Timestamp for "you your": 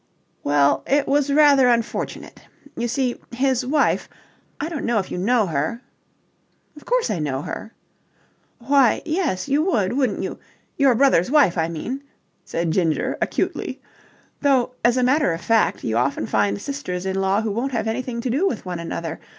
10.23-10.95